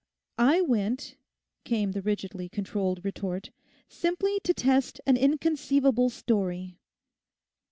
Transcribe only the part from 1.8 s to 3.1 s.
the rigidly controlled